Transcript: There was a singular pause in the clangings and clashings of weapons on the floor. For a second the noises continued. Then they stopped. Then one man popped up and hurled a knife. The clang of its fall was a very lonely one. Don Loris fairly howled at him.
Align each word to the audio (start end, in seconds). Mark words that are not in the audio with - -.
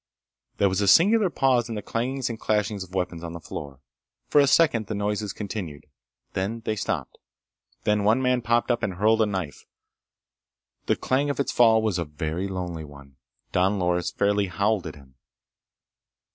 There 0.57 0.67
was 0.67 0.81
a 0.81 0.87
singular 0.87 1.29
pause 1.29 1.69
in 1.69 1.75
the 1.75 1.83
clangings 1.83 2.27
and 2.27 2.39
clashings 2.39 2.83
of 2.83 2.95
weapons 2.95 3.23
on 3.23 3.33
the 3.33 3.39
floor. 3.39 3.81
For 4.29 4.41
a 4.41 4.47
second 4.47 4.87
the 4.87 4.95
noises 4.95 5.31
continued. 5.31 5.85
Then 6.33 6.61
they 6.61 6.75
stopped. 6.75 7.19
Then 7.83 8.03
one 8.03 8.19
man 8.19 8.41
popped 8.41 8.71
up 8.71 8.81
and 8.81 8.95
hurled 8.95 9.21
a 9.21 9.27
knife. 9.27 9.63
The 10.87 10.95
clang 10.95 11.29
of 11.29 11.39
its 11.39 11.51
fall 11.51 11.83
was 11.83 11.99
a 11.99 12.05
very 12.05 12.47
lonely 12.47 12.83
one. 12.83 13.17
Don 13.51 13.77
Loris 13.77 14.09
fairly 14.09 14.47
howled 14.47 14.87
at 14.87 14.95
him. 14.95 15.17